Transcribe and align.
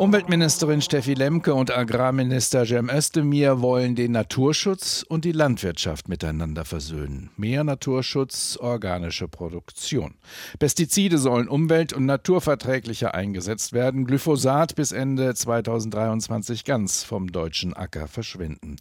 Umweltministerin 0.00 0.80
Steffi 0.80 1.12
Lemke 1.12 1.52
und 1.52 1.76
Agrarminister 1.76 2.64
Cem 2.64 2.88
Özdemir 2.88 3.60
wollen 3.60 3.94
den 3.94 4.12
Naturschutz 4.12 5.04
und 5.06 5.26
die 5.26 5.32
Landwirtschaft 5.32 6.08
miteinander 6.08 6.64
versöhnen. 6.64 7.28
Mehr 7.36 7.64
Naturschutz, 7.64 8.56
organische 8.58 9.28
Produktion. 9.28 10.14
Pestizide 10.58 11.18
sollen 11.18 11.48
umwelt- 11.48 11.92
und 11.92 12.06
naturverträglicher 12.06 13.14
eingesetzt 13.14 13.74
werden. 13.74 14.06
Glyphosat 14.06 14.74
bis 14.74 14.92
Ende 14.92 15.34
2023 15.34 16.64
ganz 16.64 17.02
vom 17.02 17.30
deutschen 17.30 17.74
Acker 17.74 18.08
verschwinden. 18.08 18.76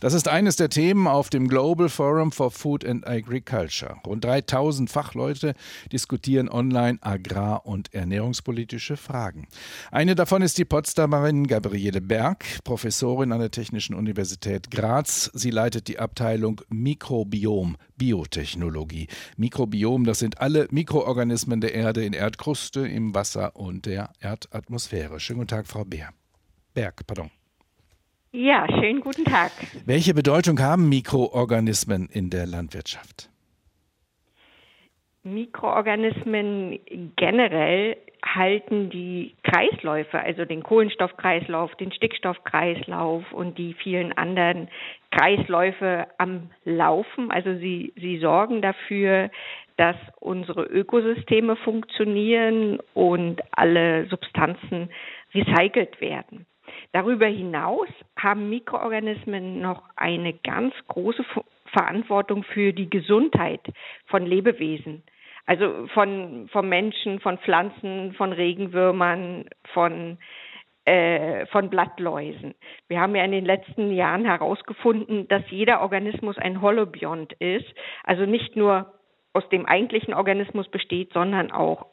Das 0.00 0.12
ist 0.12 0.26
eines 0.26 0.56
der 0.56 0.70
Themen 0.70 1.06
auf 1.06 1.30
dem 1.30 1.46
Global 1.46 1.88
Forum 1.88 2.32
for 2.32 2.50
Food 2.50 2.84
and 2.84 3.06
Agriculture. 3.06 3.98
Rund 4.04 4.24
3000 4.24 4.90
Fachleute 4.90 5.54
diskutieren 5.92 6.48
online 6.48 6.98
agrar- 7.00 7.64
und 7.64 7.94
ernährungspolitische 7.94 8.96
Fragen. 8.96 9.46
Eine 9.92 10.16
davon 10.16 10.42
ist 10.42 10.58
die 10.58 10.63
die 10.64 10.68
Potsdamerin 10.68 11.46
Gabriele 11.46 12.00
Berg, 12.00 12.42
Professorin 12.64 13.32
an 13.32 13.40
der 13.40 13.50
Technischen 13.50 13.94
Universität 13.94 14.70
Graz. 14.70 15.30
Sie 15.34 15.50
leitet 15.50 15.88
die 15.88 15.98
Abteilung 15.98 16.62
Mikrobiom 16.70 17.76
Biotechnologie. 17.98 19.08
Mikrobiom, 19.36 20.04
das 20.04 20.20
sind 20.20 20.40
alle 20.40 20.66
Mikroorganismen 20.70 21.60
der 21.60 21.74
Erde 21.74 22.02
in 22.02 22.14
Erdkruste, 22.14 22.88
im 22.88 23.14
Wasser 23.14 23.56
und 23.56 23.84
der 23.84 24.08
Erdatmosphäre. 24.20 25.20
Schönen 25.20 25.40
guten 25.40 25.48
Tag, 25.48 25.66
Frau 25.66 25.84
Bär. 25.84 26.08
Berg, 26.72 27.06
pardon. 27.06 27.30
Ja, 28.32 28.66
schönen 28.66 29.02
guten 29.02 29.26
Tag. 29.26 29.52
Welche 29.84 30.14
Bedeutung 30.14 30.58
haben 30.60 30.88
Mikroorganismen 30.88 32.08
in 32.08 32.30
der 32.30 32.46
Landwirtschaft? 32.46 33.28
Mikroorganismen 35.24 36.78
generell 37.16 37.98
halten 38.24 38.90
die 38.90 39.34
Kreisläufe, 39.42 40.18
also 40.18 40.44
den 40.44 40.62
Kohlenstoffkreislauf, 40.62 41.74
den 41.76 41.92
Stickstoffkreislauf 41.92 43.32
und 43.32 43.58
die 43.58 43.74
vielen 43.74 44.12
anderen 44.12 44.68
Kreisläufe 45.10 46.06
am 46.18 46.50
Laufen. 46.64 47.30
Also 47.30 47.54
sie, 47.56 47.92
sie 47.96 48.18
sorgen 48.18 48.62
dafür, 48.62 49.30
dass 49.76 49.96
unsere 50.20 50.64
Ökosysteme 50.64 51.56
funktionieren 51.56 52.78
und 52.94 53.42
alle 53.52 54.06
Substanzen 54.06 54.90
recycelt 55.34 56.00
werden. 56.00 56.46
Darüber 56.92 57.26
hinaus 57.26 57.88
haben 58.16 58.48
Mikroorganismen 58.48 59.60
noch 59.60 59.82
eine 59.96 60.32
ganz 60.32 60.74
große 60.88 61.24
Verantwortung 61.66 62.44
für 62.44 62.72
die 62.72 62.88
Gesundheit 62.88 63.60
von 64.06 64.24
Lebewesen. 64.24 65.02
Also 65.46 65.86
von, 65.88 66.48
von 66.50 66.68
Menschen, 66.68 67.20
von 67.20 67.38
Pflanzen, 67.38 68.14
von 68.14 68.32
Regenwürmern, 68.32 69.44
von, 69.72 70.18
äh, 70.86 71.46
von 71.46 71.68
Blattläusen. 71.68 72.54
Wir 72.88 73.00
haben 73.00 73.14
ja 73.14 73.24
in 73.24 73.32
den 73.32 73.44
letzten 73.44 73.92
Jahren 73.92 74.24
herausgefunden, 74.24 75.28
dass 75.28 75.42
jeder 75.50 75.82
Organismus 75.82 76.38
ein 76.38 76.62
Holobiont 76.62 77.34
ist, 77.34 77.66
also 78.04 78.24
nicht 78.24 78.56
nur 78.56 78.94
aus 79.34 79.46
dem 79.50 79.66
eigentlichen 79.66 80.14
Organismus 80.14 80.68
besteht, 80.68 81.12
sondern 81.12 81.50
auch 81.50 81.86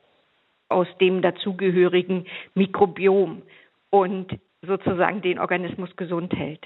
aus 0.69 0.87
dem 1.01 1.21
dazugehörigen 1.21 2.27
Mikrobiom 2.53 3.41
und 3.89 4.39
sozusagen 4.61 5.21
den 5.21 5.39
Organismus 5.39 5.93
gesund 5.97 6.33
hält. 6.33 6.65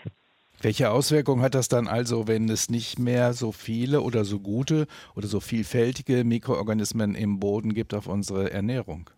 Welche 0.62 0.90
Auswirkungen 0.90 1.42
hat 1.42 1.56
das 1.56 1.68
dann 1.68 1.88
also, 1.88 2.28
wenn 2.28 2.50
es 2.50 2.70
nicht 2.70 2.98
mehr 2.98 3.34
so 3.34 3.52
viele 3.52 4.02
oder 4.02 4.24
so 4.24 4.40
gute 4.40 4.88
oder 5.16 5.28
so 5.28 5.40
vielfältige 5.40 6.24
Mikroorganismen 6.24 7.16
im 7.16 7.40
Boden 7.40 7.74
gibt 7.74 7.94
auf 7.94 8.08
unsere 8.08 8.52
Ernährung? 8.52 9.10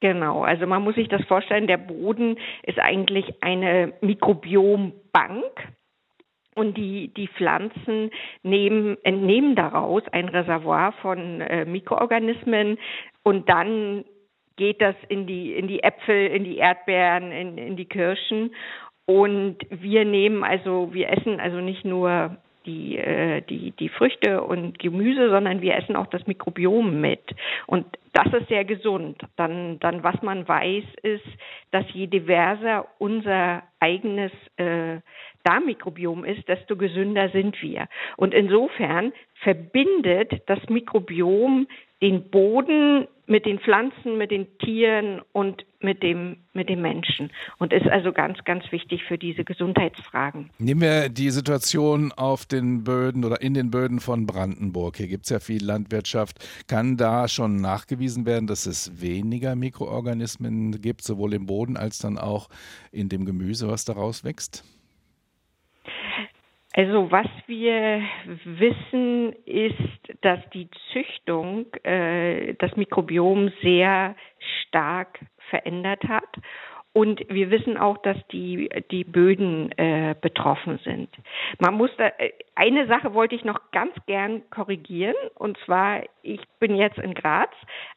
Genau, 0.00 0.42
also 0.42 0.66
man 0.66 0.82
muss 0.82 0.96
sich 0.96 1.08
das 1.08 1.24
vorstellen, 1.24 1.66
der 1.66 1.78
Boden 1.78 2.36
ist 2.62 2.78
eigentlich 2.78 3.42
eine 3.42 3.94
Mikrobiombank. 4.00 5.44
Und 6.56 6.76
die, 6.76 7.12
die 7.12 7.26
Pflanzen 7.26 8.12
nehmen, 8.44 8.96
entnehmen 9.02 9.56
daraus 9.56 10.04
ein 10.12 10.28
Reservoir 10.28 10.92
von 11.02 11.40
äh, 11.40 11.64
Mikroorganismen 11.64 12.78
und 13.24 13.48
dann 13.48 14.04
geht 14.56 14.80
das 14.80 14.94
in 15.08 15.26
die, 15.26 15.54
in 15.54 15.66
die 15.66 15.82
Äpfel, 15.82 16.28
in 16.28 16.44
die 16.44 16.58
Erdbeeren, 16.58 17.32
in, 17.32 17.58
in 17.58 17.76
die 17.76 17.86
Kirschen 17.86 18.54
und 19.06 19.58
wir 19.70 20.04
nehmen 20.04 20.44
also, 20.44 20.92
wir 20.92 21.10
essen 21.10 21.40
also 21.40 21.58
nicht 21.58 21.84
nur 21.84 22.36
die, 22.66 22.96
äh, 22.96 23.42
die, 23.42 23.72
die 23.72 23.88
Früchte 23.90 24.42
und 24.42 24.78
Gemüse, 24.78 25.28
sondern 25.28 25.60
wir 25.60 25.76
essen 25.76 25.96
auch 25.96 26.06
das 26.06 26.26
Mikrobiom 26.26 27.00
mit. 27.00 27.22
Und 27.66 27.86
das 28.12 28.32
ist 28.32 28.48
sehr 28.48 28.64
gesund. 28.64 29.20
Dann, 29.36 29.78
dann 29.80 30.02
was 30.02 30.20
man 30.22 30.46
weiß, 30.48 30.84
ist, 31.02 31.26
dass 31.70 31.84
je 31.92 32.06
diverser 32.06 32.86
unser 32.98 33.62
eigenes 33.80 34.32
äh, 34.56 35.00
Darmmikrobiom 35.44 36.24
ist, 36.24 36.48
desto 36.48 36.76
gesünder 36.76 37.28
sind 37.28 37.60
wir. 37.60 37.86
Und 38.16 38.32
insofern 38.32 39.12
verbindet 39.42 40.42
das 40.46 40.60
Mikrobiom 40.70 41.66
den 42.02 42.30
Boden 42.30 43.06
mit 43.26 43.46
den 43.46 43.58
Pflanzen, 43.58 44.18
mit 44.18 44.30
den 44.30 44.58
Tieren 44.58 45.22
und 45.32 45.64
mit 45.80 46.02
dem, 46.02 46.36
mit 46.52 46.68
dem 46.68 46.82
Menschen 46.82 47.30
und 47.58 47.72
ist 47.72 47.86
also 47.86 48.12
ganz, 48.12 48.44
ganz 48.44 48.70
wichtig 48.70 49.04
für 49.04 49.16
diese 49.16 49.44
Gesundheitsfragen. 49.44 50.50
Nehmen 50.58 50.82
wir 50.82 51.08
die 51.08 51.30
Situation 51.30 52.12
auf 52.12 52.44
den 52.44 52.84
Böden 52.84 53.24
oder 53.24 53.40
in 53.40 53.54
den 53.54 53.70
Böden 53.70 54.00
von 54.00 54.26
Brandenburg. 54.26 54.96
Hier 54.96 55.08
gibt 55.08 55.24
es 55.24 55.30
ja 55.30 55.40
viel 55.40 55.64
Landwirtschaft. 55.64 56.46
Kann 56.68 56.96
da 56.96 57.28
schon 57.28 57.56
nachgewiesen 57.56 58.26
werden, 58.26 58.46
dass 58.46 58.66
es 58.66 59.00
weniger 59.00 59.56
Mikroorganismen 59.56 60.80
gibt, 60.82 61.02
sowohl 61.02 61.32
im 61.34 61.46
Boden 61.46 61.76
als 61.76 61.98
dann 61.98 62.18
auch 62.18 62.48
in 62.92 63.08
dem 63.08 63.24
Gemüse, 63.24 63.68
was 63.68 63.84
daraus 63.84 64.24
wächst? 64.24 64.64
Also 66.76 67.08
was 67.12 67.28
wir 67.46 68.02
wissen, 68.44 69.32
ist, 69.46 70.22
dass 70.22 70.40
die 70.52 70.68
Züchtung 70.92 71.66
äh, 71.84 72.54
das 72.54 72.74
Mikrobiom 72.74 73.52
sehr 73.62 74.16
stark 74.66 75.20
verändert 75.50 76.02
hat 76.08 76.28
und 76.94 77.20
wir 77.28 77.50
wissen 77.50 77.76
auch, 77.76 77.98
dass 77.98 78.16
die, 78.30 78.70
die 78.92 79.02
Böden 79.02 79.72
äh, 79.72 80.14
betroffen 80.20 80.78
sind. 80.84 81.08
Man 81.58 81.74
muss 81.74 81.90
da, 81.98 82.06
äh, 82.18 82.30
eine 82.54 82.86
Sache 82.86 83.14
wollte 83.14 83.34
ich 83.34 83.44
noch 83.44 83.72
ganz 83.72 83.92
gern 84.06 84.48
korrigieren. 84.50 85.16
Und 85.34 85.58
zwar, 85.66 86.02
ich 86.22 86.40
bin 86.60 86.76
jetzt 86.76 86.98
in 86.98 87.14
Graz, 87.14 87.50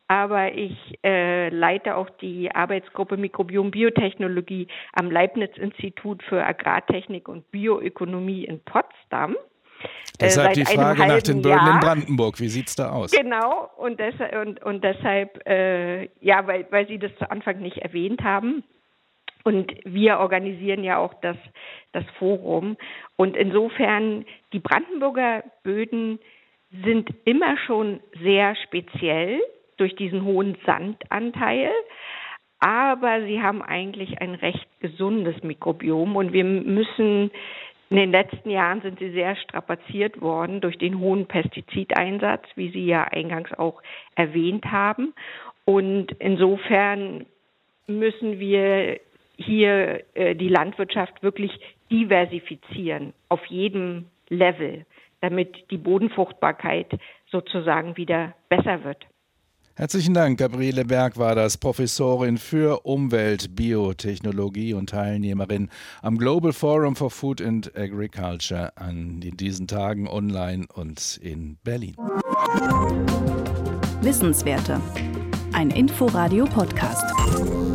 aber 0.07 0.51
ich 0.53 0.75
äh, 1.03 1.49
leite 1.49 1.95
auch 1.95 2.09
die 2.21 2.49
Arbeitsgruppe 2.51 3.17
Mikrobiom 3.17 3.69
Biotechnologie 3.69 4.67
am 4.93 5.11
Leibniz-Institut 5.11 6.23
für 6.23 6.43
Agrartechnik 6.43 7.29
und 7.29 7.51
Bioökonomie 7.51 8.45
in 8.45 8.59
Potsdam. 8.61 9.35
Deshalb 10.19 10.53
die 10.53 10.65
Frage 10.65 11.05
nach 11.05 11.21
den 11.21 11.43
Böden 11.43 11.55
Jahr. 11.55 11.75
in 11.75 11.79
Brandenburg. 11.81 12.39
Wie 12.39 12.49
sieht 12.49 12.69
es 12.69 12.75
da 12.75 12.89
aus? 12.89 13.11
Genau, 13.11 13.69
und 13.77 13.99
deshalb, 13.99 14.35
und, 14.43 14.63
und 14.63 14.83
deshalb 14.83 15.47
äh, 15.47 16.05
ja, 16.19 16.47
weil, 16.47 16.65
weil 16.71 16.87
Sie 16.87 16.97
das 16.97 17.15
zu 17.19 17.29
Anfang 17.29 17.59
nicht 17.59 17.77
erwähnt 17.77 18.23
haben. 18.23 18.63
Und 19.47 19.71
wir 19.85 20.19
organisieren 20.19 20.83
ja 20.83 20.97
auch 20.97 21.13
das, 21.21 21.37
das 21.93 22.03
Forum. 22.19 22.75
Und 23.15 23.37
insofern, 23.37 24.25
die 24.51 24.59
Brandenburger 24.59 25.41
Böden 25.63 26.19
sind 26.83 27.09
immer 27.23 27.57
schon 27.65 28.01
sehr 28.21 28.57
speziell 28.57 29.39
durch 29.77 29.95
diesen 29.95 30.25
hohen 30.25 30.57
Sandanteil. 30.65 31.71
Aber 32.59 33.23
sie 33.23 33.41
haben 33.41 33.61
eigentlich 33.61 34.19
ein 34.19 34.35
recht 34.35 34.67
gesundes 34.81 35.41
Mikrobiom 35.43 36.17
und 36.17 36.33
wir 36.33 36.43
müssen 36.43 37.31
in 37.89 37.95
den 37.95 38.11
letzten 38.11 38.49
Jahren 38.49 38.81
sind 38.81 38.99
sie 38.99 39.11
sehr 39.11 39.37
strapaziert 39.37 40.19
worden 40.19 40.59
durch 40.59 40.77
den 40.77 40.99
hohen 40.99 41.25
Pestizideinsatz, 41.25 42.43
wie 42.55 42.69
Sie 42.71 42.85
ja 42.85 43.05
eingangs 43.05 43.53
auch 43.53 43.81
erwähnt 44.15 44.65
haben. 44.65 45.13
Und 45.63 46.11
insofern 46.19 47.27
müssen 47.87 48.39
wir 48.39 48.99
hier 49.37 50.03
äh, 50.15 50.35
die 50.35 50.49
Landwirtschaft 50.49 51.23
wirklich 51.23 51.51
diversifizieren 51.89 53.13
auf 53.29 53.45
jedem 53.45 54.05
Level, 54.29 54.85
damit 55.21 55.71
die 55.71 55.77
Bodenfruchtbarkeit 55.77 56.99
sozusagen 57.31 57.97
wieder 57.97 58.35
besser 58.49 58.83
wird. 58.83 59.05
Herzlichen 59.75 60.15
Dank, 60.15 60.39
Gabriele 60.39 60.85
Berg 60.85 61.19
war 61.19 61.35
das, 61.35 61.55
Professorin 61.59 62.39
für 62.39 62.83
Umwelt, 62.83 63.55
Biotechnologie 63.55 64.73
und 64.73 64.89
Teilnehmerin 64.89 65.69
am 66.01 66.17
Global 66.17 66.51
Forum 66.51 66.95
for 66.95 67.11
Food 67.11 67.43
and 67.43 67.77
Agriculture 67.77 68.71
an 68.75 69.19
diesen 69.21 69.67
Tagen 69.67 70.07
online 70.07 70.65
und 70.73 71.19
in 71.21 71.57
Berlin. 71.63 71.95
Wissenswerte. 74.01 74.81
Ein 75.53 75.69
Inforadio-Podcast. 75.69 77.66